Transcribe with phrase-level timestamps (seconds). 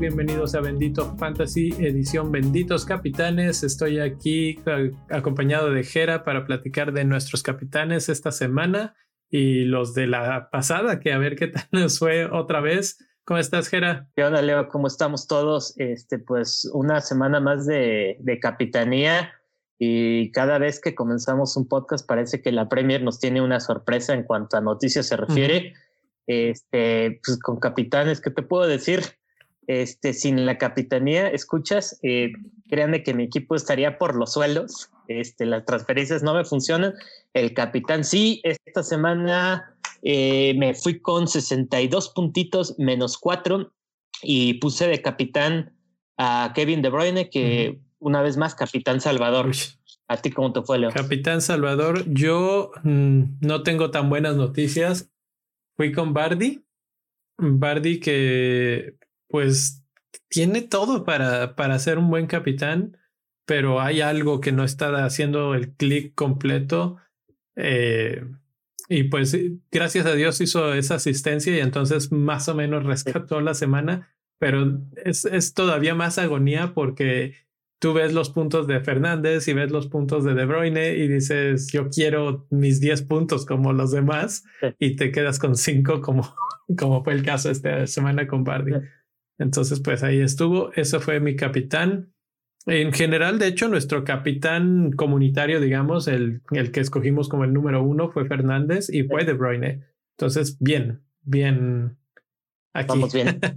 [0.00, 3.62] bienvenidos a Bendito Fantasy, edición Benditos Capitanes.
[3.62, 4.58] Estoy aquí
[5.10, 8.96] acompañado de Jera para platicar de nuestros capitanes esta semana
[9.28, 12.98] y los de la pasada, que a ver qué tal nos fue otra vez.
[13.30, 14.08] ¿Cómo estás, Jera?
[14.16, 14.66] ¿Qué onda, Leo?
[14.66, 15.74] ¿Cómo estamos todos?
[15.78, 19.32] Este, pues una semana más de, de capitanía
[19.78, 24.14] y cada vez que comenzamos un podcast parece que la Premier nos tiene una sorpresa
[24.14, 25.74] en cuanto a noticias se refiere.
[26.26, 29.00] Este, pues con capitanes, ¿qué te puedo decir?
[29.70, 32.32] este, sin la capitanía, escuchas, eh,
[32.68, 34.90] créanme que mi equipo estaría por los suelos.
[35.06, 36.94] Este, las transferencias no me funcionan.
[37.34, 43.72] El capitán sí, esta semana eh, me fui con 62 puntitos menos 4
[44.22, 45.76] y puse de capitán
[46.16, 49.50] a Kevin De Bruyne, que una vez más, capitán Salvador.
[50.08, 50.90] ¿A ti cómo te fue, Leo?
[50.90, 55.10] Capitán Salvador, yo mm, no tengo tan buenas noticias.
[55.76, 56.64] Fui con Bardi.
[57.38, 58.96] Bardi que
[59.28, 59.84] pues
[60.28, 62.98] tiene todo para, para ser un buen capitán,
[63.46, 66.96] pero hay algo que no está haciendo el clic completo.
[67.54, 68.24] Eh,
[68.90, 69.38] y pues
[69.70, 74.82] gracias a Dios hizo esa asistencia y entonces más o menos rescató la semana, pero
[75.04, 77.34] es, es todavía más agonía porque
[77.78, 81.70] tú ves los puntos de Fernández y ves los puntos de De Bruyne y dices,
[81.72, 84.44] yo quiero mis 10 puntos como los demás
[84.80, 86.34] y te quedas con 5 como,
[86.76, 88.72] como fue el caso esta semana con Bardi.
[89.38, 90.72] Entonces, pues ahí estuvo.
[90.74, 92.12] Ese fue mi capitán.
[92.66, 97.82] En general, de hecho, nuestro capitán comunitario, digamos, el, el que escogimos como el número
[97.82, 99.84] uno fue Fernández y fue De Bruyne.
[100.16, 101.96] Entonces, bien, bien.
[102.74, 102.88] Aquí.
[102.88, 103.40] Vamos bien.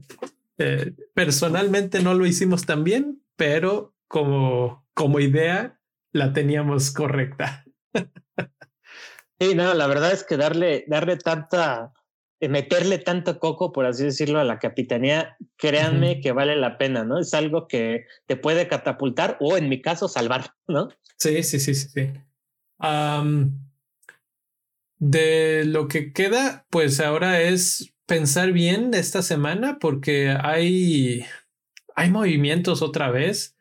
[0.60, 5.80] Eh, personalmente no lo hicimos tan bien, pero como, como idea
[6.12, 7.66] la teníamos correcta.
[9.40, 11.92] sí, no, la verdad es que darle, darle tanta
[12.50, 17.20] meterle tanto coco, por así decirlo, a la capitanía, créanme que vale la pena, ¿no?
[17.20, 20.90] Es algo que te puede catapultar o en mi caso salvar, ¿no?
[21.18, 21.90] Sí, sí, sí, sí.
[21.90, 22.10] sí.
[25.00, 31.26] de lo que queda, pues ahora es pensar bien esta semana porque hay,
[31.96, 33.56] hay movimientos otra vez.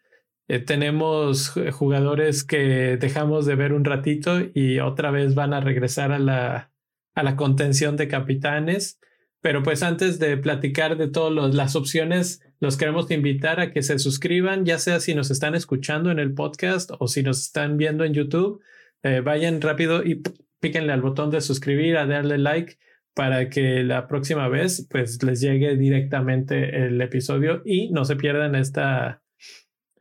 [0.48, 6.10] Eh, tenemos jugadores que dejamos de ver un ratito y otra vez van a regresar
[6.10, 6.71] a la,
[7.14, 8.98] a la contención de capitanes.
[9.40, 13.98] Pero pues antes de platicar de todas las opciones, los queremos invitar a que se
[13.98, 18.04] suscriban, ya sea si nos están escuchando en el podcast o si nos están viendo
[18.04, 18.60] en YouTube.
[19.02, 20.22] Eh, vayan rápido y
[20.60, 22.78] píquenle al botón de suscribir, a darle like
[23.14, 28.54] para que la próxima vez pues les llegue directamente el episodio y no se pierdan
[28.54, 29.22] esta,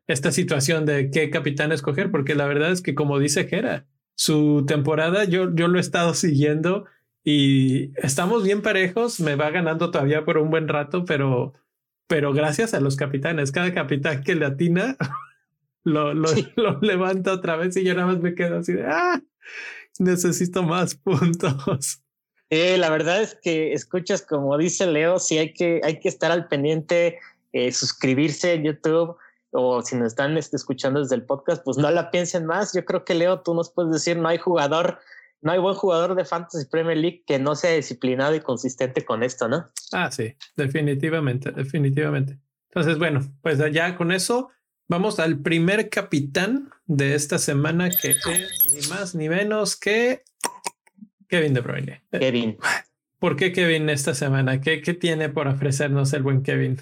[0.08, 3.86] esta situación de qué capitán escoger, porque la verdad es que como dice Jera,
[4.16, 6.86] su temporada yo, yo lo he estado siguiendo
[7.24, 11.54] y estamos bien parejos, me va ganando todavía por un buen rato, pero,
[12.08, 14.98] pero gracias a los capitanes, cada capitán que le atina
[15.84, 19.22] lo, lo, lo levanta otra vez y yo nada más me quedo así de, ah,
[20.00, 22.02] necesito más puntos.
[22.50, 26.32] Eh, la verdad es que escuchas como dice Leo, sí hay que, hay que estar
[26.32, 27.20] al pendiente,
[27.54, 29.16] eh, suscribirse en YouTube
[29.52, 32.74] o si nos están este, escuchando desde el podcast, pues no la piensen más.
[32.74, 35.00] Yo creo que Leo, tú nos puedes decir, no hay jugador
[35.42, 39.24] no hay buen jugador de Fantasy Premier League que no sea disciplinado y consistente con
[39.24, 39.66] esto, ¿no?
[39.92, 42.40] Ah, sí, definitivamente, definitivamente.
[42.70, 44.50] Entonces, bueno, pues ya con eso
[44.88, 48.24] vamos al primer capitán de esta semana que es
[48.74, 50.24] ni más ni menos que
[51.28, 52.04] Kevin De Bruyne.
[52.12, 52.58] Kevin.
[53.20, 54.62] ¿Por qué Kevin esta semana?
[54.62, 56.82] ¿Qué, qué tiene por ofrecernos el buen Kevin?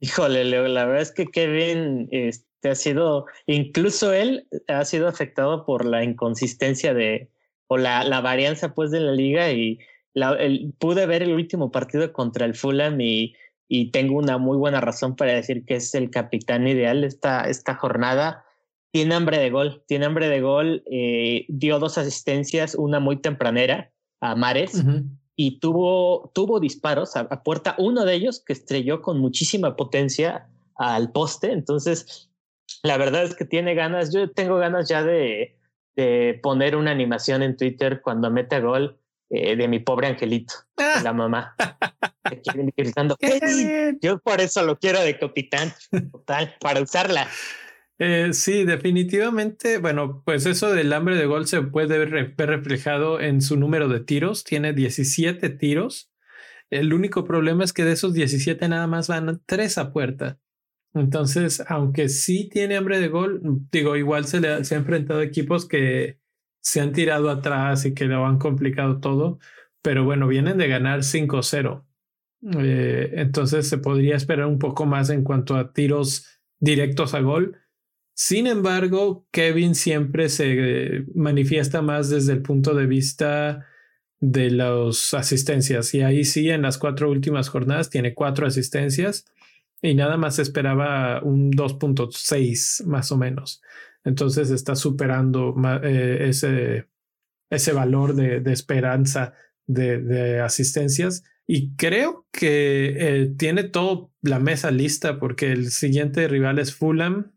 [0.00, 5.64] Híjole, Leo, la verdad es que Kevin, este, ha sido, incluso él ha sido afectado
[5.64, 7.30] por la inconsistencia de,
[7.68, 9.78] o la, la varianza pues de la liga y
[10.14, 10.36] la,
[10.78, 13.34] pude ver el último partido contra el Fulham y,
[13.68, 17.74] y tengo una muy buena razón para decir que es el capitán ideal esta, esta
[17.74, 18.44] jornada.
[18.92, 23.92] Tiene hambre de gol, tiene hambre de gol, eh, dio dos asistencias, una muy tempranera
[24.20, 24.82] a Mares.
[25.38, 30.48] Y tuvo, tuvo disparos a, a puerta, uno de ellos que estrelló con muchísima potencia
[30.76, 31.52] al poste.
[31.52, 32.30] Entonces,
[32.86, 34.12] la verdad es que tiene ganas.
[34.12, 35.56] Yo tengo ganas ya de,
[35.94, 38.98] de poner una animación en Twitter cuando mete gol
[39.28, 40.54] eh, de mi pobre angelito,
[41.02, 41.56] la mamá.
[42.76, 43.16] gritando,
[44.00, 45.72] Yo por eso lo quiero de capitán,
[46.12, 47.28] total, para usarla.
[47.98, 49.78] Eh, sí, definitivamente.
[49.78, 54.00] Bueno, pues eso del hambre de gol se puede ver reflejado en su número de
[54.00, 54.44] tiros.
[54.44, 56.12] Tiene 17 tiros.
[56.70, 60.38] El único problema es que de esos 17 nada más van tres a puerta.
[60.96, 63.40] Entonces, aunque sí tiene hambre de gol,
[63.70, 66.18] digo, igual se le se ha enfrentado equipos que
[66.62, 69.38] se han tirado atrás y que lo han complicado todo,
[69.82, 71.84] pero bueno, vienen de ganar 5-0.
[72.58, 77.58] Eh, entonces se podría esperar un poco más en cuanto a tiros directos a gol.
[78.14, 83.66] Sin embargo, Kevin siempre se manifiesta más desde el punto de vista
[84.20, 85.92] de las asistencias.
[85.92, 89.26] Y ahí sí, en las cuatro últimas jornadas tiene cuatro asistencias
[89.82, 93.62] y nada más esperaba un 2.6 más o menos.
[94.04, 96.88] Entonces está superando eh, ese,
[97.50, 99.34] ese valor de, de esperanza
[99.66, 101.24] de, de, asistencias.
[101.46, 107.32] Y creo que eh, tiene toda la mesa lista porque el siguiente rival es Fulham,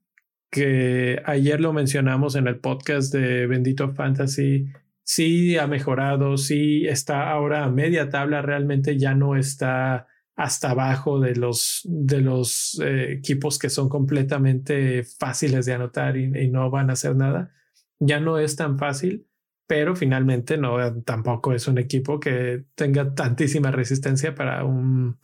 [0.51, 4.67] que ayer lo mencionamos en el podcast de Bendito Fantasy.
[5.03, 10.07] Sí ha mejorado, sí está ahora a media tabla, realmente ya no está
[10.39, 16.47] hasta abajo de los, de los eh, equipos que son completamente fáciles de anotar y,
[16.47, 17.51] no van a hacer nada.
[17.99, 19.27] Ya no es tan fácil,
[19.67, 25.19] pero finalmente no tampoco es un equipo que tenga tantísima resistencia para un,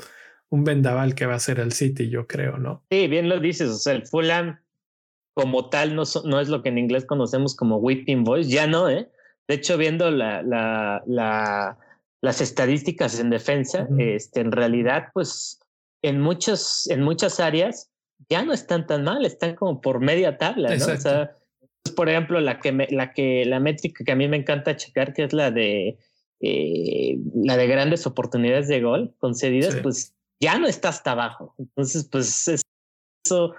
[0.49, 2.83] un vendaval que va a ser el City, yo creo, ¿no?
[2.91, 4.59] Sí, bien lo dices, o sea, el Fulham
[5.33, 8.89] como tal no, no es lo que en inglés conocemos como whipping boys, ya no,
[8.89, 9.09] ¿eh?
[9.47, 11.77] De hecho, viendo la, la, la
[12.25, 15.59] las estadísticas en defensa, este, en realidad, pues
[16.01, 17.91] en, muchos, en muchas áreas
[18.29, 20.85] ya no están tan mal, están como por media tabla, ¿no?
[20.87, 21.35] O sea,
[21.95, 25.25] por ejemplo, la que, la que la métrica que a mí me encanta checar, que
[25.25, 25.99] es la de
[26.41, 31.53] eh, la de grandes oportunidades de gol concedidas, pues ya no está hasta abajo.
[31.59, 33.53] Entonces, pues eso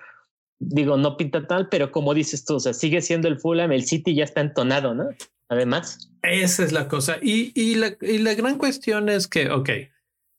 [0.59, 3.85] digo, no pinta tal, pero como dices tú, o sea, sigue siendo el Fulham, el
[3.85, 5.09] City ya está entonado, ¿no?
[5.49, 6.11] Además.
[6.23, 7.19] Esa es la cosa.
[7.23, 9.71] Y, y, la, y la gran cuestión es que, ok,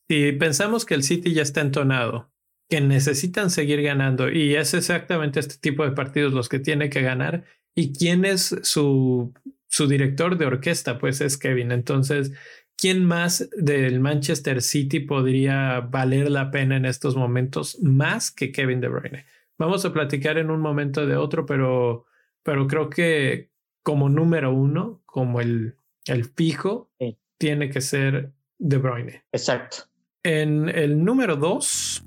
[0.09, 2.31] si pensamos que el City ya está entonado,
[2.69, 7.01] que necesitan seguir ganando, y es exactamente este tipo de partidos los que tiene que
[7.01, 7.45] ganar,
[7.75, 9.33] y quién es su,
[9.67, 11.71] su director de orquesta, pues es Kevin.
[11.71, 12.33] Entonces,
[12.75, 18.81] ¿quién más del Manchester City podría valer la pena en estos momentos más que Kevin
[18.81, 19.25] De Bruyne?
[19.57, 22.05] Vamos a platicar en un momento de otro, pero,
[22.43, 23.51] pero creo que
[23.87, 26.91] como número uno, como el, el fijo,
[27.37, 29.23] tiene que ser De Bruyne.
[29.31, 29.85] Exacto.
[30.23, 32.05] En el número dos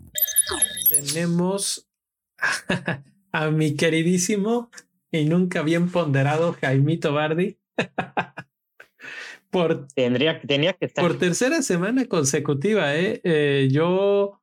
[0.90, 1.88] tenemos
[3.32, 4.70] a mi queridísimo
[5.10, 7.56] y nunca bien ponderado Jaimito Bardi.
[9.50, 11.02] por, Tendría, tenía que estar.
[11.02, 13.22] Por tercera semana consecutiva, ¿eh?
[13.24, 13.68] ¿eh?
[13.72, 14.42] Yo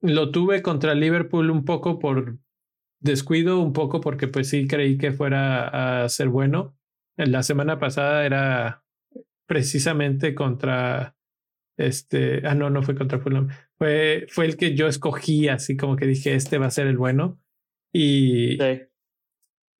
[0.00, 2.38] lo tuve contra Liverpool un poco por
[3.02, 6.76] descuido un poco porque pues sí creí que fuera a ser bueno.
[7.16, 8.84] La semana pasada era
[9.46, 11.16] precisamente contra
[11.76, 15.96] este, ah no, no fue contra Fulham, fue, fue el que yo escogí así como
[15.96, 17.40] que dije este va a ser el bueno
[17.92, 18.58] y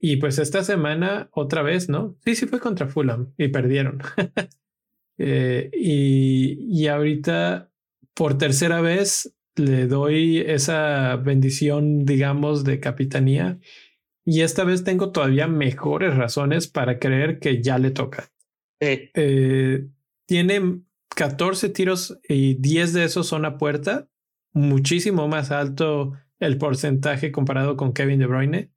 [0.05, 2.19] y pues esta semana otra vez, ¿no?
[2.25, 4.03] Sí, sí fue contra Fulham y perdieron.
[5.19, 7.71] eh, y, y ahorita
[8.13, 13.59] por tercera vez le doy esa bendición, digamos, de capitanía.
[14.25, 18.31] Y esta vez tengo todavía mejores razones para creer que ya le toca.
[18.81, 19.89] Eh,
[20.27, 20.83] tiene
[21.15, 24.09] 14 tiros y 10 de esos son a puerta,
[24.53, 28.73] muchísimo más alto el porcentaje comparado con Kevin De Bruyne.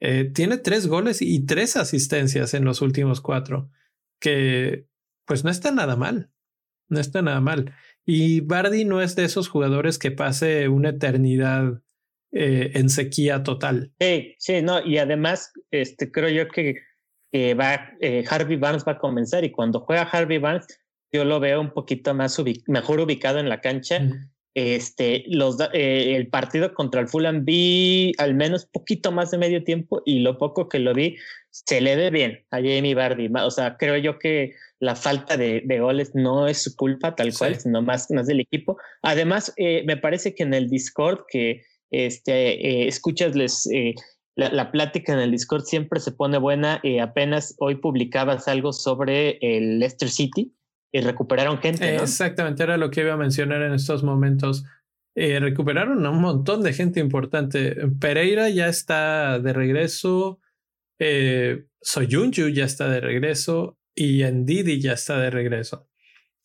[0.00, 3.70] Eh, tiene tres goles y tres asistencias en los últimos cuatro,
[4.20, 4.86] que
[5.26, 6.30] pues no está nada mal,
[6.88, 7.74] no está nada mal.
[8.04, 11.82] Y Bardi no es de esos jugadores que pase una eternidad
[12.32, 13.92] eh, en sequía total.
[14.00, 16.76] Sí, sí, no, y además este, creo yo que
[17.54, 20.66] va, eh, Harvey Barnes va a comenzar y cuando juega Harvey Barnes
[21.12, 24.00] yo lo veo un poquito más mejor ubicado en la cancha.
[24.54, 29.64] Este, los, eh, el partido contra el Fulham vi al menos poquito más de medio
[29.64, 31.16] tiempo y lo poco que lo vi
[31.52, 33.30] se le ve bien a Jamie Bardi.
[33.32, 37.60] O sea, creo yo que la falta de, goles no es su culpa tal cual,
[37.60, 38.78] sino más, más del equipo.
[39.02, 43.34] Además, eh, me parece que en el Discord que este, eh, escuchas
[43.70, 43.94] eh,
[44.34, 46.80] la, plática en el Discord siempre se pone buena.
[47.00, 50.54] apenas hoy publicabas algo sobre el Leicester City
[50.92, 51.96] y recuperaron gente.
[51.96, 54.64] Exactamente, era lo que iba a mencionar en estos momentos.
[55.14, 57.74] recuperaron a un montón de gente importante.
[57.98, 60.38] Pereira ya está de regreso.
[61.80, 65.88] Soyunju ya está de regreso y Didi ya está de regreso.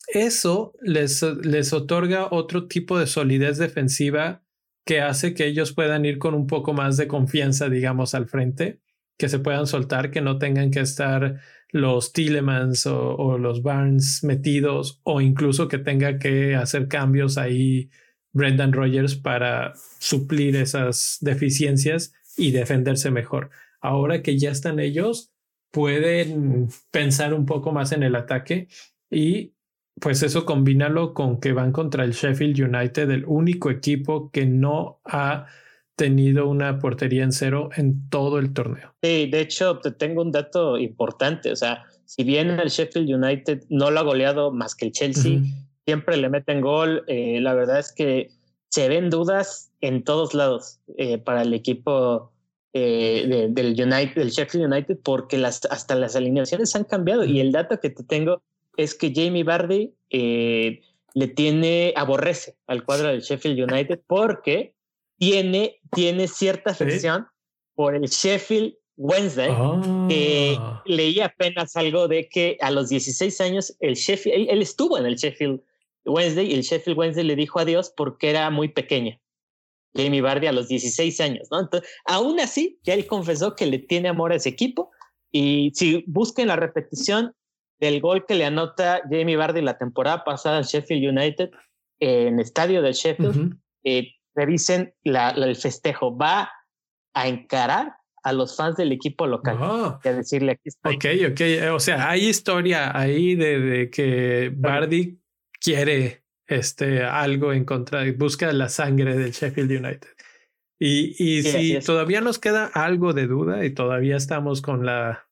[0.08, 4.42] Eso les, les otorga otro tipo de solidez defensiva
[4.86, 8.80] que hace que ellos puedan ir con un poco más de confianza, digamos, al frente,
[9.18, 15.00] que se puedan soltar, que no tengan que estar los Tillemans o, los Barnes metidos
[15.02, 17.90] o incluso que tenga que hacer cambios ahí
[18.32, 23.50] Brendan Rogers para suplir esas deficiencias y defenderse mejor.
[23.80, 25.32] Ahora que ya están ellos,
[25.70, 28.68] pueden pensar un poco más en el ataque
[29.10, 29.54] y
[30.00, 35.00] pues eso combínalo con que van contra el Sheffield United, el único equipo que no
[35.04, 35.46] ha
[35.98, 38.94] tenido una portería en cero en todo el torneo.
[39.02, 41.50] Sí, de hecho, te tengo un dato importante.
[41.50, 45.40] O sea, si bien el Sheffield United no lo ha goleado más que el Chelsea,
[45.84, 47.02] siempre le meten gol.
[47.08, 48.30] Eh, la verdad es que
[48.68, 52.30] se ven dudas en todos lados eh, para el equipo
[52.74, 57.24] eh, del United, del Sheffield United, porque las, hasta las alineaciones han cambiado.
[57.24, 58.40] Y el dato que te tengo
[58.76, 64.74] es que Jamie Vardy le tiene, aborrece al cuadro del Sheffield United porque
[65.18, 67.26] tiene, tiene cierta afección
[67.74, 69.50] por el Sheffield Wednesday.
[69.50, 70.82] Ah.
[70.84, 75.14] leí apenas algo de que a los 16 años el Sheffield, él, estuvo en el
[75.16, 75.60] Sheffield
[76.04, 79.18] Wednesday y el Sheffield Wednesday le dijo adiós porque era muy pequeño.
[79.94, 81.60] Jamie Vardy a los 16 años, ¿no?
[81.60, 84.90] Entonces, aún así, ya él confesó que le tiene amor a ese equipo.
[85.30, 87.34] Y si busquen la repetición
[87.80, 91.50] del gol que le anota Jamie Vardy la temporada pasada al Sheffield United
[92.00, 93.56] en estadio del Sheffield,
[94.38, 96.16] revisen la, el festejo.
[96.16, 96.50] Va
[97.14, 99.58] a encarar a los fans del equipo local.
[99.60, 99.98] Oh.
[100.02, 100.94] Que decirle aquí estoy.
[100.94, 101.74] Ok, ok.
[101.74, 105.20] O sea, hay historia ahí de, que Bardi
[105.60, 110.08] quiere este, algo en contra, busca la sangre del Sheffield United.
[110.80, 115.28] Y, y si todavía nos queda algo de duda y todavía estamos con la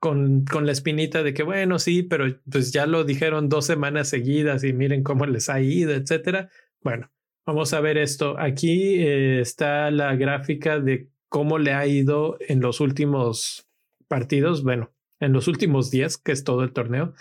[0.00, 4.08] con, con la espinita de que bueno, sí, pero pues ya lo dijeron dos semanas
[4.08, 6.50] seguidas y miren cómo les ha ido, etcétera.
[6.82, 7.10] Bueno,
[7.46, 8.36] Vamos a ver esto.
[8.40, 13.68] Aquí eh, está la gráfica de cómo le ha ido en los últimos
[14.08, 17.14] partidos, bueno, en los últimos días, que es todo el torneo.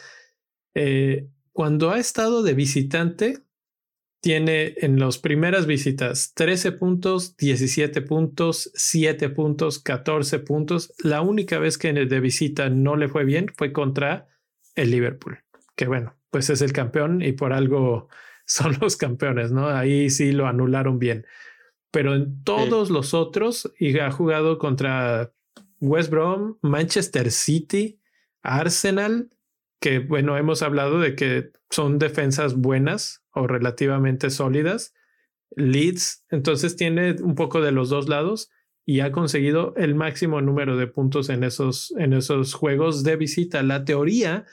[0.73, 3.43] Eh, cuando ha estado de visitante,
[4.19, 10.91] tiene en las primeras visitas 13 puntos, 17 puntos, 7 puntos, 14 puntos.
[11.03, 14.27] La única vez que de visita no le fue bien fue contra
[14.73, 15.43] el Liverpool,
[15.75, 18.09] que bueno, pues es el campeón y por algo
[18.47, 19.67] son los campeones, ¿no?
[19.67, 21.25] Ahí sí lo anularon bien.
[21.91, 25.31] Pero en todos los otros, y ha jugado contra
[25.79, 27.99] West Brom, Manchester City,
[28.41, 29.29] Arsenal,
[29.79, 34.93] que bueno, hemos hablado de que son defensas buenas o relativamente sólidas.
[35.55, 38.49] Leeds, entonces tiene un poco de los dos lados
[38.85, 43.63] y ha conseguido el máximo número de puntos en esos, en esos juegos de visita.
[43.63, 44.45] La teoría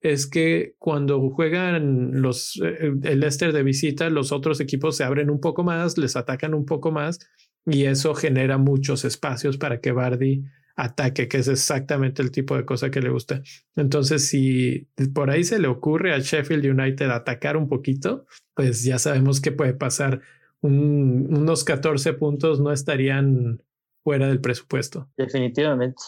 [0.00, 5.30] es que cuando juegan los, eh, el Leicester de visita, los otros equipos se abren
[5.30, 7.18] un poco más, les atacan un poco más
[7.66, 10.44] y eso genera muchos espacios para que Bardi
[10.76, 13.42] ataque, que es exactamente el tipo de cosa que le gusta.
[13.76, 18.98] Entonces, si por ahí se le ocurre al Sheffield United atacar un poquito, pues ya
[18.98, 20.20] sabemos que puede pasar.
[20.62, 23.62] unos 14 puntos no estarían
[24.02, 25.10] fuera del presupuesto.
[25.16, 26.02] Definitivamente.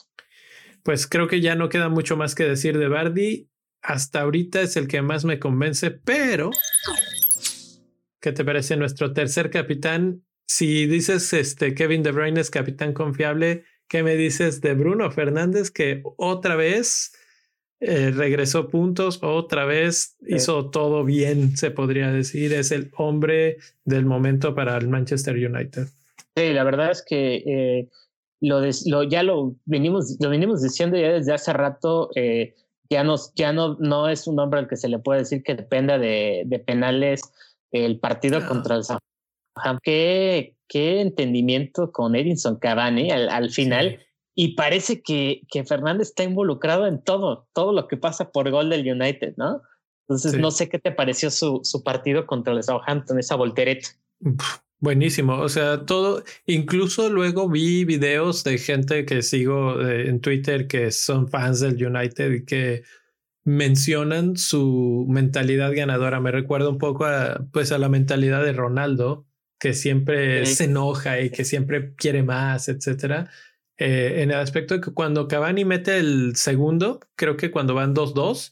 [0.83, 3.49] Pues creo que ya no queda mucho más que decir de Bardi
[3.83, 6.51] hasta ahorita es el que más me convence, pero
[8.21, 10.23] ¿qué te parece nuestro tercer capitán?
[10.47, 15.71] Si dices este Kevin De Bruyne es capitán confiable, ¿qué me dices de Bruno Fernández
[15.71, 17.13] que otra vez
[17.81, 24.07] eh, regresó puntos, otra vez hizo todo bien, se podría decir, es el hombre del
[24.07, 25.89] momento para el Manchester United?
[26.37, 27.89] Sí, la verdad es que eh,
[28.41, 32.11] lo, lo, ya lo venimos, lo venimos diciendo ya desde hace rato.
[32.15, 32.55] Eh,
[32.91, 35.55] ya, no, ya no, no es un hombre al que se le puede decir que
[35.55, 37.23] dependa de, de penales
[37.71, 38.99] el partido contra el San
[39.83, 44.01] Qué, qué entendimiento con Edinson Cavani al, al final.
[44.35, 48.71] Y parece que, que Fernández está involucrado en todo, todo lo que pasa por gol
[48.71, 49.61] del United, ¿no?
[50.09, 53.91] Entonces, no sé qué te pareció su, su partido contra el Southampton, esa voltereta.
[54.83, 60.67] Buenísimo, o sea, todo, incluso luego vi videos de gente que sigo eh, en Twitter
[60.67, 62.83] que son fans del United y que
[63.45, 66.19] mencionan su mentalidad ganadora.
[66.19, 69.25] Me recuerda un poco a, pues, a la mentalidad de Ronaldo,
[69.61, 73.31] que siempre se enoja y que siempre quiere más, etcétera.
[73.79, 77.95] Eh, en el aspecto de que cuando Cavani mete el segundo, creo que cuando van
[77.95, 78.51] 2-2,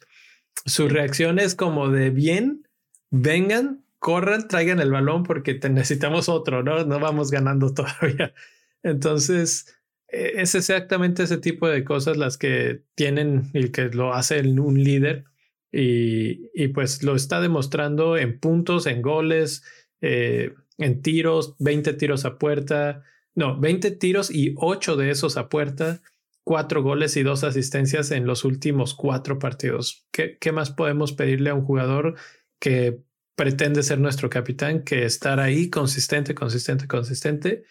[0.64, 2.68] su reacción es como de bien,
[3.10, 6.84] vengan, corran, traigan el balón porque necesitamos otro, ¿no?
[6.84, 8.34] No vamos ganando todavía.
[8.82, 9.76] Entonces,
[10.08, 14.82] e, es exactamente ese tipo de cosas las que tienen y que lo hace un
[14.82, 15.24] líder
[15.70, 19.62] y, y pues lo está demostrando en puntos, en goles,
[20.00, 23.04] eh, en tiros, 20 tiros a puerta,
[23.34, 26.00] no, 20 tiros y 8 de esos a puerta,
[26.42, 30.08] 4 goles y 2 asistencias en los últimos 4 partidos.
[30.10, 32.16] ¿Qué, ¿Qué más podemos pedirle a un jugador
[32.58, 33.04] que
[33.40, 37.64] pretende ser nuestro capitán que estar ahí consistente, consistente, consistente.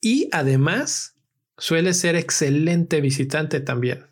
[0.00, 1.14] Y además
[1.56, 4.04] suele ser excelente visitante también.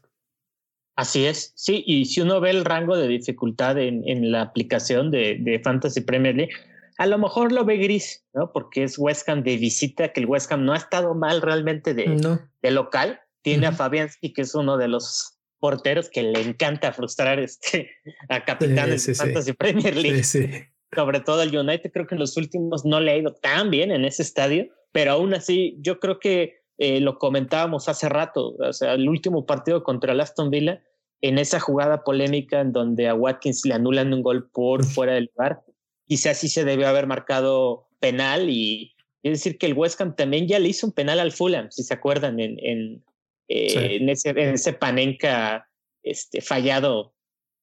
[0.95, 5.11] Así es, sí, y si uno ve el rango de dificultad en, en la aplicación
[5.11, 6.53] de, de, Fantasy Premier League,
[6.97, 8.53] a lo mejor lo ve gris, ¿no?
[8.53, 11.93] Porque es West Ham de visita, que el West Ham no ha estado mal realmente
[11.93, 13.19] de, de local.
[13.43, 17.91] Tiene a Fabianski, que es uno de los porteros que le encanta frustrar este,
[18.29, 20.71] a capitanes de Fantasy Premier League.
[20.95, 23.93] Sobre todo el United, creo que en los últimos no le ha ido tan bien
[23.93, 28.73] en ese estadio, pero aún así yo creo que eh, lo comentábamos hace rato, o
[28.73, 30.83] sea, el último partido contra el Aston Villa,
[31.21, 35.31] en esa jugada polémica en donde a Watkins le anulan un gol por fuera del
[35.35, 35.63] lugar.
[36.07, 40.49] Quizás sí se debió haber marcado penal y es decir que el West Ham también
[40.49, 43.05] ya le hizo un penal al Fulham, si se acuerdan, en, en,
[43.49, 45.69] eh, en, ese, en ese panenca
[46.03, 47.15] este, fallado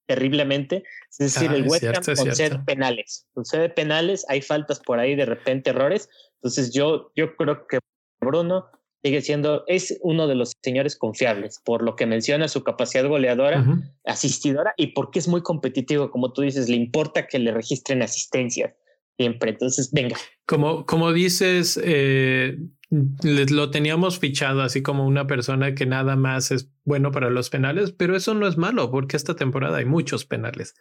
[0.08, 0.84] terriblemente.
[1.12, 5.26] Es decir, el ah, West Ham concede penales, concede penales, hay faltas por ahí, de
[5.26, 6.10] repente errores.
[6.36, 7.80] Entonces yo, yo creo que
[8.20, 8.68] Bruno
[9.04, 13.64] sigue siendo, es uno de los señores confiables, por lo que menciona su capacidad goleadora,
[14.06, 18.74] asistidora y porque es muy competitivo, como tú dices, le importa que le registren asistencias
[19.18, 19.52] siempre.
[19.52, 20.16] Entonces, venga.
[20.46, 22.58] Como, como dices, eh,
[22.90, 27.92] lo teníamos fichado así como una persona que nada más es bueno para los penales,
[27.92, 30.76] pero eso no es malo porque esta temporada hay muchos penales.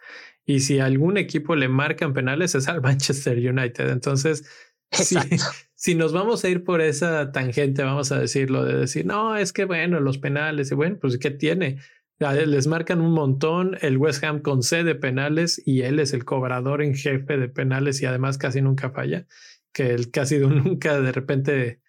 [0.44, 3.88] Y si algún equipo le marcan penales es al Manchester United.
[3.90, 4.48] Entonces,
[5.74, 9.52] si, nos vamos a ir por esa tangente, vamos a decirlo, de decir, no, es
[9.52, 11.78] que bueno, los penales, y bueno, pues ¿qué tiene?
[12.18, 16.94] Les marcan un montón, el West Ham concede penales y él es el cobrador en
[16.94, 19.26] jefe de penales y además casi nunca falla,
[19.72, 21.82] que el casi nunca de repente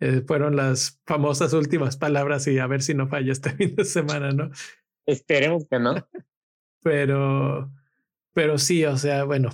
[0.00, 3.84] eh, fueron las famosas últimas palabras y a ver si no falla este fin de
[3.84, 4.50] semana, ¿no?
[5.06, 5.94] Esperemos que no.
[6.82, 7.70] pero,
[8.32, 9.50] pero sí, o sea, bueno,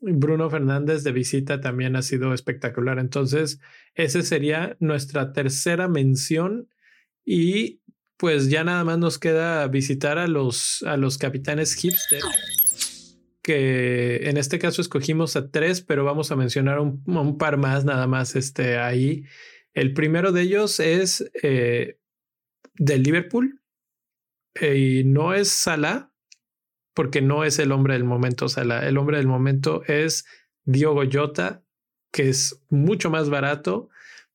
[0.00, 2.98] Bruno Fernández de visita también ha sido espectacular.
[2.98, 3.60] Entonces,
[3.94, 6.68] esa sería nuestra tercera mención
[7.24, 7.82] y
[8.16, 12.22] pues ya nada más nos queda visitar a los, a los capitanes hipster,
[13.42, 18.06] que en este caso escogimos a tres, pero vamos a mencionar un, par más nada
[18.06, 19.24] más este, ahí.
[19.74, 21.98] El primero de ellos es eh,
[22.74, 23.60] del Liverpool
[24.54, 26.10] eh, y no es Salah,
[26.94, 28.88] porque no es el hombre del momento Salah.
[28.88, 30.24] El hombre del momento es
[30.64, 31.62] Diogo Jota,
[32.10, 33.90] que es mucho más barato,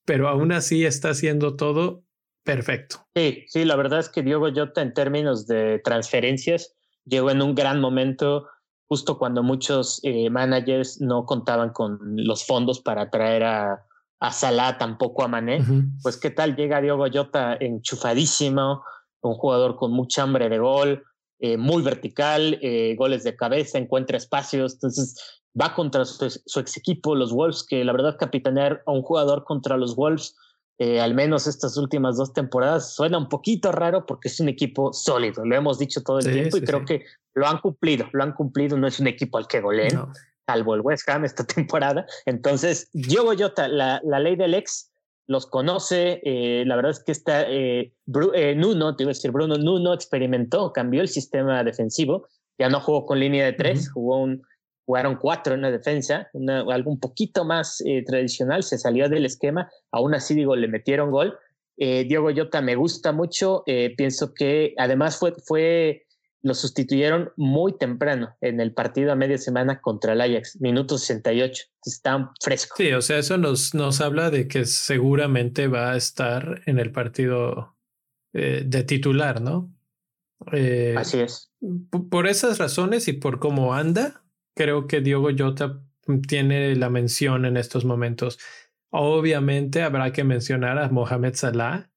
[0.06, 2.06] pero aún así está haciendo todo
[2.44, 3.06] perfecto.
[3.16, 6.76] Sí, sí, la verdad es que Diogo Jota en términos de transferencias
[7.06, 8.48] llegó en un gran momento,
[8.88, 13.86] justo cuando muchos eh, managers no contaban con los fondos para traer a,
[14.20, 15.64] a Salah, tampoco a Mané.
[16.04, 18.84] Pues qué tal llega Diogo Jota enchufadísimo,
[19.22, 21.04] un jugador con mucha hambre de gol,
[21.40, 27.16] eh, muy vertical, eh, goles de cabeza, encuentra espacios, entonces va contra su, ex equipo,
[27.16, 30.36] los Wolves, que la verdad capitanear a un jugador contra los Wolves,
[30.82, 34.92] eh, al menos estas últimas dos temporadas, suena un poquito raro porque es un equipo
[34.94, 38.34] sólido, lo hemos dicho todo el tiempo y creo que lo han cumplido, lo han
[38.34, 40.02] cumplido, no es un equipo al que goleen,
[40.48, 42.08] salvo el West Ham esta temporada.
[42.26, 44.92] Entonces, Diogo Jota, la, la ley del ex,
[45.28, 46.20] los conoce.
[46.24, 47.94] Eh, la verdad es que está eh,
[48.34, 52.28] eh, Nuno, te iba a decir Bruno, Nuno experimentó, cambió el sistema defensivo.
[52.58, 54.42] Ya no jugó con línea de tres, jugó un,
[54.86, 56.30] jugaron cuatro en la defensa,
[56.70, 59.70] algo un poquito más tradicional, se salió del esquema.
[59.92, 61.38] Aún así, digo, le metieron gol.
[61.78, 63.64] Diego Yota me gusta mucho.
[63.98, 66.06] pienso que además fue, fue
[66.44, 71.64] lo sustituyeron muy temprano en el partido a media semana contra el Ajax, minuto 68.
[71.86, 72.76] Está fresco.
[72.78, 76.92] Sí, o sea, eso nos, nos habla de que seguramente va a estar en el
[76.92, 77.76] partido
[78.34, 79.72] eh, de titular, ¿no?
[80.52, 81.52] Eh, Así es.
[82.10, 84.24] Por esas razones y por cómo anda,
[84.56, 85.82] creo que Diogo Jota
[86.28, 88.40] tiene la mención en estos momentos.
[88.90, 91.90] Obviamente habrá que mencionar a Mohamed Salah,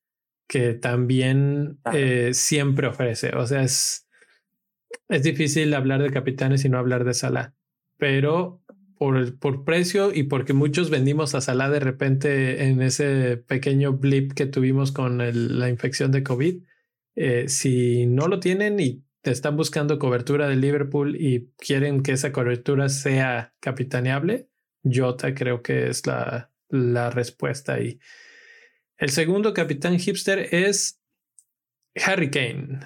[0.47, 3.35] que también eh, siempre ofrece.
[3.37, 4.05] O sea, es
[5.09, 7.55] es difícil hablar de capitanes y no hablar de Salah,
[7.99, 8.63] pero
[8.97, 14.33] por, por precio y porque muchos vendimos a Salah de repente en ese pequeño blip
[14.33, 16.63] que tuvimos con la infección de COVID,
[17.17, 22.33] eh, si no lo tienen y están buscando cobertura de Liverpool y quieren que esa
[22.33, 24.49] cobertura sea capitaneable,
[24.85, 27.99] Jota creo que es la, la respuesta ahí.
[28.97, 31.01] El segundo capitán hipster es
[31.97, 32.81] Harry Kane.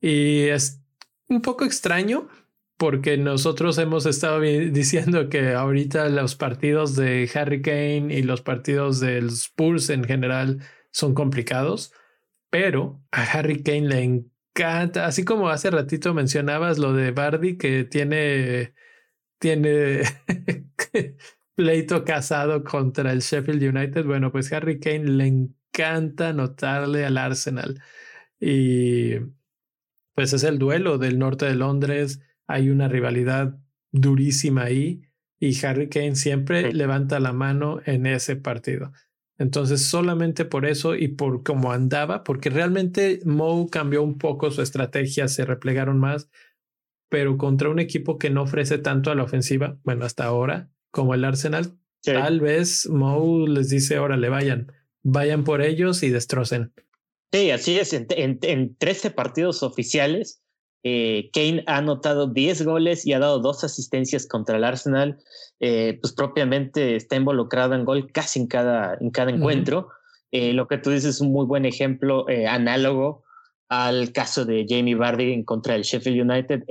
[0.00, 0.82] Y es,
[1.28, 2.28] un poco extraño
[2.76, 8.98] porque nosotros hemos estado diciendo que ahorita los partidos de Harry Kane y los partidos
[8.98, 10.58] del Spurs en general
[10.90, 11.92] son complicados,
[12.50, 17.84] pero a Harry Kane le encanta, así como hace ratito mencionabas lo de Bardi que
[17.84, 18.74] tiene
[19.38, 20.02] tiene
[21.56, 24.04] pleito casado contra el Sheffield United.
[24.04, 27.82] Bueno, pues Harry Kane le encanta anotarle al Arsenal.
[28.40, 29.16] Y
[30.14, 32.20] pues es el duelo del norte de Londres.
[32.46, 33.58] Hay una rivalidad
[33.90, 35.02] durísima ahí
[35.40, 38.92] y Harry Kane siempre levanta la mano en ese partido.
[39.42, 44.62] Entonces, solamente por eso y por cómo andaba, porque realmente Moe cambió un poco su
[44.62, 46.30] estrategia, se replegaron más,
[47.08, 51.14] pero contra un equipo que no ofrece tanto a la ofensiva, bueno, hasta ahora, como
[51.14, 54.70] el Arsenal, tal vez Moe les dice, órale, vayan,
[55.02, 56.72] vayan por ellos y destrocen.
[57.32, 57.92] Sí, así es.
[57.92, 60.41] En, en, 13 partidos oficiales,
[60.84, 65.18] eh, Kane ha anotado 10 goles y ha dado dos asistencias contra el Arsenal.
[65.60, 69.88] Eh, pues propiamente está involucrado en gol casi en cada, en cada encuentro.
[70.32, 73.22] Eh, lo que tú dices es un muy buen ejemplo análogo
[73.68, 76.64] al caso de Jamie Vardy contra el Sheffield United.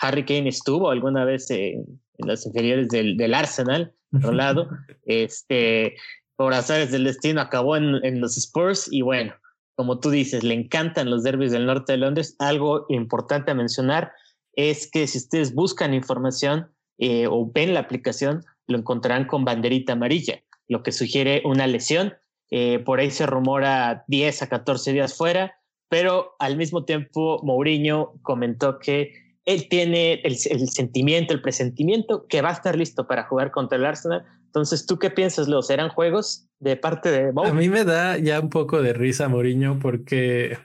[0.00, 1.84] Harry Kane estuvo alguna vez en
[2.18, 4.68] las inferiores del, del Arsenal, por lado.
[5.04, 5.96] Este,
[6.36, 9.34] por azares del destino acabó en, en los Spurs y bueno,
[9.74, 12.36] como tú dices, le encantan los derbis del norte de Londres.
[12.38, 14.12] Algo importante a mencionar
[14.54, 19.94] es que si ustedes buscan información eh, o ven la aplicación, lo encontrarán con banderita
[19.94, 22.14] amarilla, lo que sugiere una lesión.
[22.50, 25.54] Eh, por ahí se rumora 10 a 14 días fuera,
[25.88, 29.12] pero al mismo tiempo Mourinho comentó que
[29.44, 33.78] él tiene el, el, sentimiento, el presentimiento que va a estar listo para jugar contra
[33.78, 34.24] el Arsenal.
[34.52, 35.62] Entonces, ¿tú qué piensas, Leo?
[35.62, 39.78] ¿Serán juegos de parte de A mí me da ya un poco de risa, Mourinho,
[39.78, 40.58] porque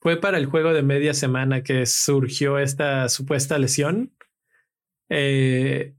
[0.00, 4.12] fue para el juego de media semana que surgió esta supuesta lesión.
[5.08, 5.96] Eh,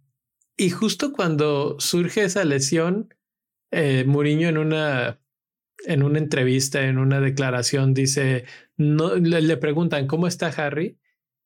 [0.55, 3.13] y justo cuando surge esa lesión,
[3.71, 5.19] eh, Mourinho en una,
[5.85, 8.45] en una entrevista, en una declaración, dice,
[8.77, 10.97] no, le preguntan, ¿cómo está Harry?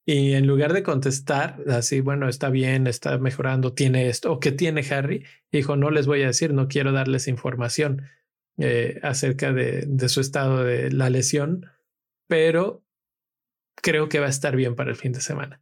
[0.06, 4.52] Y en lugar de contestar así, bueno, está bien, está mejorando, tiene esto, o qué
[4.52, 8.04] tiene Harry, dijo, no les voy a decir, no quiero darles información
[8.58, 11.66] eh, acerca de, de, su estado de la lesión,
[12.28, 12.84] pero
[13.76, 15.62] creo que va a estar bien para el fin de semana.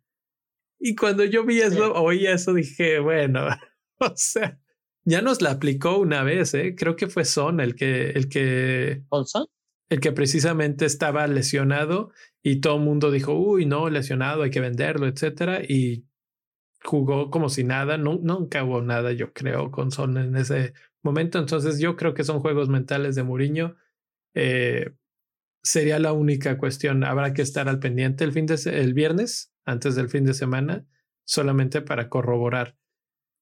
[0.80, 3.47] Y cuando yo vi eso, oí eso, dije, bueno,
[3.99, 4.58] o sea,
[5.04, 6.75] ya nos la aplicó una vez, ¿eh?
[6.75, 9.47] Creo que fue Son el que, el que, Son?
[9.89, 12.12] El que precisamente estaba lesionado
[12.43, 15.62] y todo el mundo dijo, uy, no, lesionado, hay que venderlo, etcétera.
[15.67, 16.06] Y
[16.84, 21.39] jugó como si nada, nunca hubo nada, yo creo, con Son en ese momento.
[21.39, 23.75] Entonces, yo creo que son juegos mentales de Mourinho.
[24.36, 24.91] Eh,
[25.63, 27.04] sería la única cuestión.
[27.04, 30.86] Habrá que estar al pendiente el, fin de, el viernes, antes del fin de semana,
[31.25, 32.78] solamente para corroborar.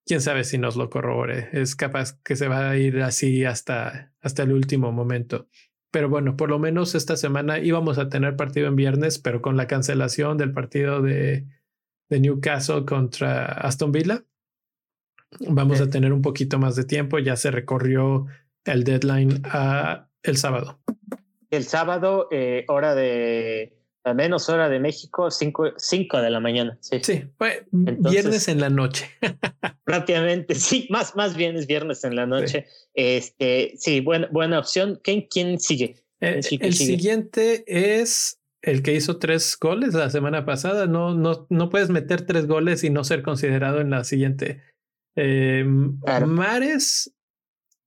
[0.05, 1.49] Quién sabe si nos lo corrobore.
[1.51, 5.49] Es capaz que se va a ir así hasta, hasta el último momento.
[5.91, 9.57] Pero bueno, por lo menos esta semana íbamos a tener partido en viernes, pero con
[9.57, 11.45] la cancelación del partido de,
[12.09, 14.23] de Newcastle contra Aston Villa,
[15.47, 17.19] vamos a tener un poquito más de tiempo.
[17.19, 18.27] Ya se recorrió
[18.65, 20.79] el deadline a el sábado.
[21.49, 26.77] El sábado, eh, hora de, al menos hora de México, 5 de la mañana.
[26.81, 27.23] Sí, sí
[27.71, 29.09] viernes en la noche.
[29.85, 32.67] Rápidamente, sí, más, más bien es viernes en la noche.
[32.93, 34.99] Este, sí, buena, buena opción.
[35.03, 36.03] ¿Quién, quién sigue?
[36.19, 40.87] Eh, el siguiente es el que hizo tres goles la semana pasada.
[40.87, 44.61] No, no, no puedes meter tres goles y no ser considerado en la siguiente.
[45.15, 47.13] Eh, Mares,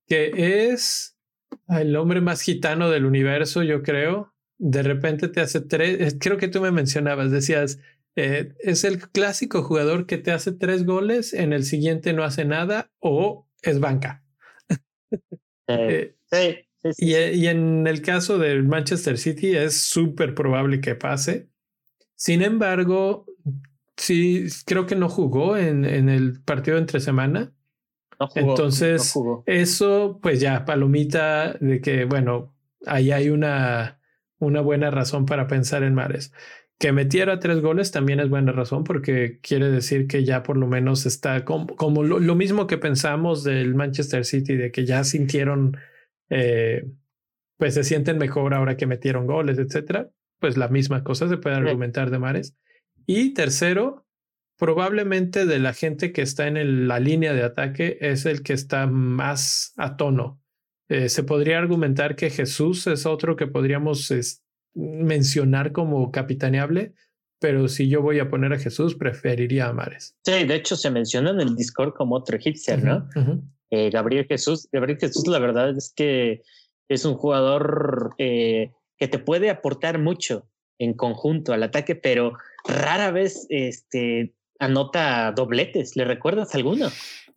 [0.07, 1.17] que es
[1.67, 4.30] el hombre más gitano del universo, yo creo
[4.63, 7.79] de repente te hace tres, creo que tú me mencionabas, decías,
[8.15, 12.45] eh, es el clásico jugador que te hace tres goles, en el siguiente no hace
[12.45, 14.23] nada o es banca.
[15.67, 21.47] Eh, sí, y, y, en el caso del Manchester City es súper probable que pase.
[22.15, 23.25] Sin embargo,
[23.95, 27.53] sí, creo que no jugó en, en el partido entre semana.
[28.19, 29.13] No jugó, Entonces,
[29.45, 32.53] eso, pues ya, palomita de que, bueno,
[32.85, 34.00] ahí hay una
[34.41, 36.33] una buena razón para pensar en Mares.
[36.79, 40.67] Que metiera tres goles también es buena razón porque quiere decir que ya por lo
[40.67, 45.77] menos está como, lo, mismo que pensamos del Manchester City, de que ya sintieron,
[46.29, 46.87] eh,
[47.57, 50.09] pues se sienten mejor ahora que metieron goles, etcétera.
[50.39, 52.57] Pues la misma cosa se puede argumentar de Mares.
[53.05, 54.07] Y tercero,
[54.57, 58.87] probablemente de la gente que está en la línea de ataque es el que está
[58.87, 60.40] más a tono
[60.91, 64.13] eh, se podría argumentar que Jesús es otro que podríamos
[64.73, 66.93] mencionar como capitaneable,
[67.39, 70.17] pero si yo voy a poner a Jesús, preferiría a Mares.
[70.25, 73.07] Sí, de hecho se menciona en el Discord como otro egipcio, ¿no?
[73.69, 74.67] Eh, Gabriel Jesús.
[74.69, 76.41] Gabriel Jesús, la verdad es que
[76.89, 82.33] es un jugador eh, que te puede aportar mucho en conjunto al ataque, pero
[82.67, 85.95] rara vez este, anota dobletes.
[85.95, 86.89] ¿Le recuerdas alguno?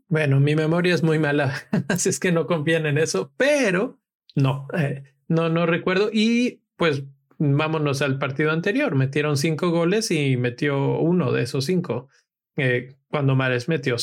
[0.08, 1.54] Bueno, mi memoria es muy mala,
[1.88, 4.00] así es que no confían en eso, pero
[4.34, 6.10] no, eh, no, no recuerdo.
[6.12, 7.04] Y pues
[7.38, 8.94] vámonos al partido anterior.
[8.94, 12.08] Metieron cinco goles y metió uno de esos cinco,
[12.56, 13.96] eh, cuando Mares metió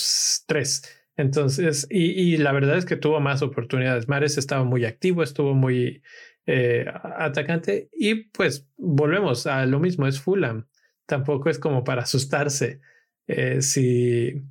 [0.48, 0.84] tres.
[1.18, 4.08] Entonces, y, y, la verdad es que tuvo más oportunidades.
[4.08, 6.02] Mares estaba muy activo, estuvo muy
[6.48, 10.68] eh, atacante y pues volvemos a lo mismo, es Fulham.
[11.06, 12.82] Tampoco es como para asustarse.
[13.28, 14.42] Eh, si,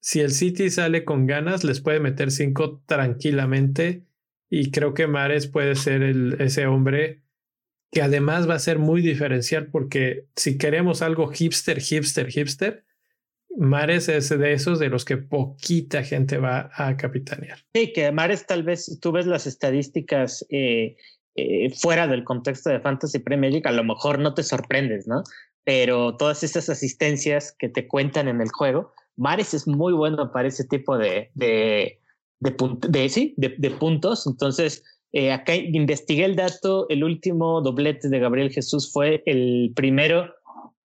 [0.00, 4.04] si el City sale con ganas, les puede meter cinco tranquilamente
[4.50, 7.22] y creo que Mares puede ser ese hombre
[7.90, 12.84] que además va a ser muy diferencial porque si queremos algo hipster, hipster, hipster,
[13.56, 17.58] Mares es de esos de los que poquita gente va a capitanear.
[17.74, 20.96] Sí, que Mares tal vez, tú ves las estadísticas eh,
[21.34, 25.24] eh, fuera del contexto de Fantasy Premier League, a lo mejor no te sorprendes, ¿no?
[25.64, 30.48] Pero todas esas asistencias que te cuentan en el juego, Mares es muy bueno para
[30.48, 32.00] ese tipo de, de,
[32.40, 34.26] de, sí, de puntos.
[34.26, 40.34] Entonces, eh, acá investigué el dato, el último doblete de Gabriel Jesús fue el primero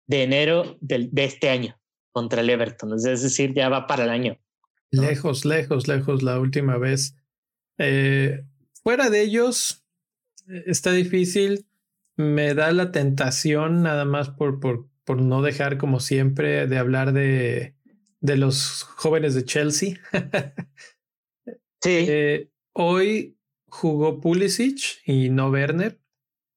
[0.07, 1.79] de enero de este año
[2.11, 4.37] contra el Everton, es decir, ya va para el año.
[4.91, 7.15] Lejos, lejos, lejos la última vez.
[7.77, 8.43] Eh,
[8.83, 9.85] fuera de ellos,
[10.47, 11.65] está difícil.
[12.17, 17.13] Me da la tentación nada más por, por, por no dejar como siempre de hablar
[17.13, 17.75] de,
[18.21, 19.95] de los jóvenes de Chelsea.
[21.81, 22.05] sí.
[22.07, 25.99] Eh, hoy jugó Pulisic y no Werner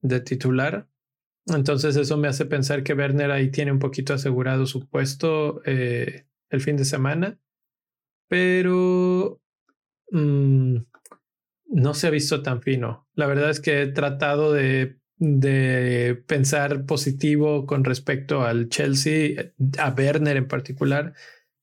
[0.01, 0.87] de titular.
[1.47, 6.25] Entonces eso me hace pensar que Werner ahí tiene un poquito asegurado su puesto eh,
[6.49, 7.39] el fin de semana.
[8.29, 9.41] Pero
[10.11, 10.77] mm,
[11.67, 13.07] no se ha visto tan fino.
[13.13, 19.89] La verdad es que he tratado de, de pensar positivo con respecto al Chelsea, a
[19.89, 21.13] Werner en particular,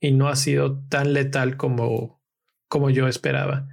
[0.00, 2.22] y no ha sido tan letal como,
[2.68, 3.68] como yo esperaba.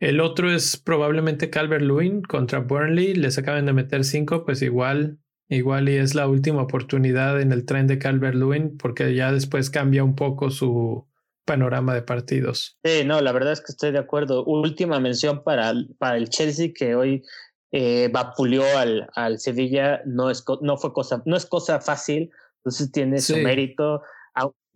[0.00, 3.14] El otro es probablemente Calvert Lewin contra Burnley.
[3.14, 7.64] Les acaban de meter cinco, pues igual, igual y es la última oportunidad en el
[7.64, 11.06] tren de Calvert Lewin, porque ya después cambia un poco su
[11.46, 12.78] panorama de partidos.
[12.84, 14.44] Sí, no, la verdad es que estoy de acuerdo.
[14.44, 17.22] Última mención para, para el Chelsea que hoy
[17.70, 20.02] eh, vapuleó al, al Sevilla.
[20.04, 24.02] No es, no fue cosa, no es cosa fácil, entonces tiene su mérito.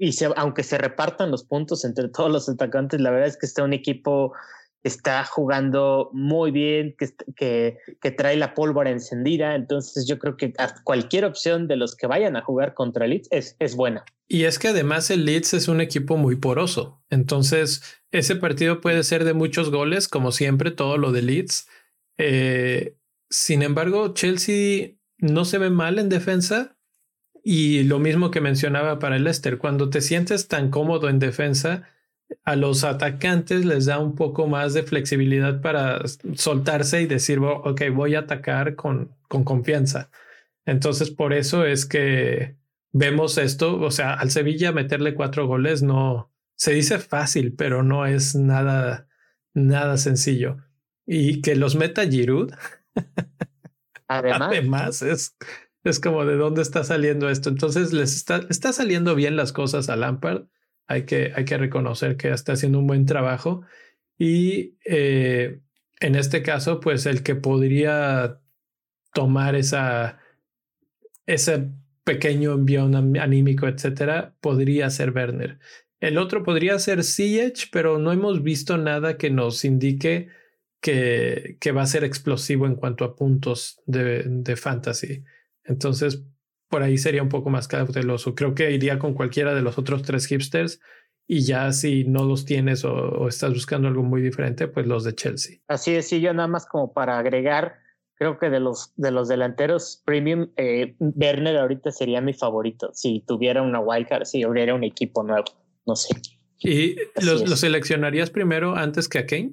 [0.00, 3.64] Y aunque se repartan los puntos entre todos los atacantes, la verdad es que está
[3.64, 4.32] un equipo
[4.84, 9.54] está jugando muy bien, que, que, que, trae la pólvora encendida.
[9.54, 10.52] Entonces yo creo que
[10.84, 14.04] cualquier opción de los que vayan a jugar contra Leeds es, es buena.
[14.28, 17.02] Y es que además el Leeds es un equipo muy poroso.
[17.10, 21.68] Entonces ese partido puede ser de muchos goles, como siempre, todo lo de Leeds.
[22.18, 22.96] Eh,
[23.30, 26.77] sin embargo, Chelsea no se ve mal en defensa.
[27.50, 31.88] Y lo mismo que mencionaba para el Leicester, cuando te sientes tan cómodo en defensa,
[32.44, 36.02] a los atacantes les da un poco más de flexibilidad para
[36.34, 40.10] soltarse y decir, ok, voy a atacar con, con confianza.
[40.66, 42.56] Entonces, por eso es que
[42.92, 48.04] vemos esto, o sea, al Sevilla meterle cuatro goles no se dice fácil, pero no
[48.04, 49.08] es nada,
[49.54, 50.58] nada sencillo.
[51.06, 52.52] Y que los meta Giroud,
[54.06, 55.34] además, además es,
[55.90, 57.48] es como de dónde está saliendo esto.
[57.50, 60.44] Entonces, les está, está saliendo bien las cosas a Lampard
[60.88, 63.62] hay que, hay que reconocer que está haciendo un buen trabajo
[64.18, 65.60] y eh,
[66.00, 68.40] en este caso, pues el que podría
[69.12, 70.18] tomar esa,
[71.26, 71.70] ese
[72.04, 75.58] pequeño envión anímico, etcétera, podría ser Werner.
[76.00, 80.28] El otro podría ser Siege, pero no hemos visto nada que nos indique
[80.80, 85.24] que, que va a ser explosivo en cuanto a puntos de, de fantasy.
[85.68, 86.24] Entonces,
[86.68, 88.34] por ahí sería un poco más cauteloso.
[88.34, 90.80] Creo que iría con cualquiera de los otros tres hipsters
[91.26, 95.14] y ya si no los tienes o, estás buscando algo muy diferente, pues los de
[95.14, 95.58] Chelsea.
[95.68, 97.76] Así es, sí, yo nada más como para agregar,
[98.14, 102.90] creo que de los, de los delanteros premium, eh, Werner ahorita sería mi favorito.
[102.94, 105.44] Si tuviera una wildcard, si hubiera un equipo nuevo,
[105.86, 106.16] no sé.
[106.60, 109.52] ¿Y los, los seleccionarías primero antes que a Kane?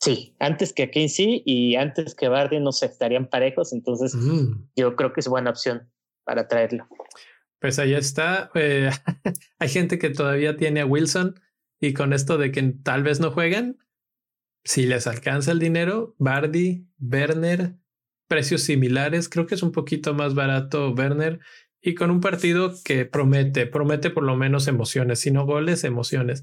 [0.00, 4.70] Sí, antes que sí y antes que Bardi no se estarían parejos, entonces mm.
[4.74, 5.90] yo creo que es buena opción
[6.24, 6.88] para traerlo.
[7.60, 8.50] Pues ahí está.
[8.54, 8.90] Eh,
[9.58, 11.38] hay gente que todavía tiene a Wilson
[11.78, 13.76] y con esto de que tal vez no juegan,
[14.64, 17.76] si les alcanza el dinero, Bardi, Werner,
[18.26, 21.40] precios similares, creo que es un poquito más barato Werner
[21.82, 26.42] y con un partido que promete, promete por lo menos emociones, si no goles, emociones.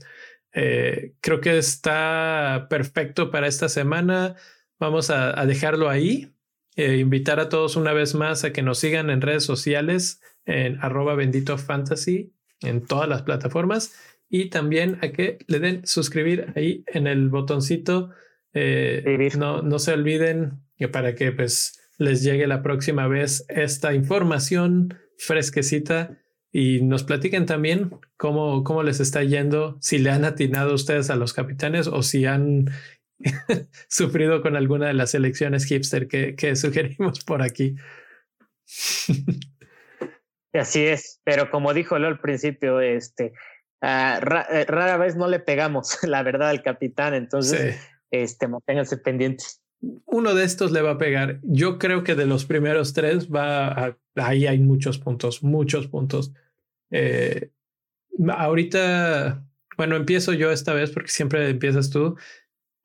[0.59, 4.35] Eh, creo que está perfecto para esta semana.
[4.79, 6.33] Vamos a, dejarlo ahí
[6.75, 10.79] eh, invitar a todos una vez más a que nos sigan en redes sociales en
[10.81, 13.93] arroba bendito fantasy en todas las plataformas
[14.29, 18.09] y también a que le den suscribir ahí en el botoncito.
[18.53, 23.93] Eh, no, no se olviden que para que pues les llegue la próxima vez esta
[23.93, 26.17] información fresquecita
[26.51, 31.15] y nos platiquen también cómo, cómo les está yendo, si le han atinado ustedes a
[31.15, 32.69] los capitanes o si han
[33.87, 37.75] sufrido con alguna de las elecciones hipster que, que sugerimos por aquí.
[40.53, 43.33] Así es, pero como dijo Leo al principio, este,
[43.81, 44.19] ah,
[44.51, 47.77] eh, rara vez no le pegamos, la verdad, al capitán, entonces,
[48.11, 49.61] este, manténganse pendientes.
[50.05, 51.39] Uno de estos le va a pegar.
[51.43, 56.33] Yo creo que de los primeros tres va ahí hay muchos puntos, muchos puntos.
[56.91, 57.51] Eh,
[58.29, 59.45] ahorita,
[59.77, 62.15] bueno, empiezo yo esta vez porque siempre empiezas tú.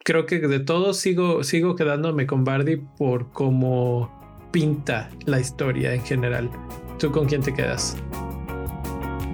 [0.04, 4.10] Creo que de todos sigo, sigo quedándome con Bardi por cómo
[4.52, 6.50] pinta la historia en general.
[6.98, 7.96] ¿Tú con quién te quedas?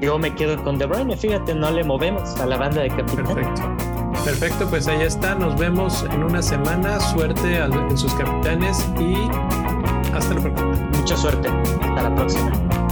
[0.01, 3.27] Yo me quedo con De Bruyne, fíjate, no le movemos a la banda de capitán.
[3.27, 3.88] Perfecto.
[4.24, 5.35] Perfecto, pues ahí está.
[5.35, 7.00] Nos vemos en una semana.
[7.00, 9.14] Suerte en sus capitanes y
[10.14, 10.90] hasta la próxima.
[10.98, 11.48] Mucha suerte.
[11.48, 12.88] Hasta la próxima.